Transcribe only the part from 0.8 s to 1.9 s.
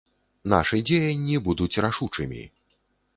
дзеянні будуць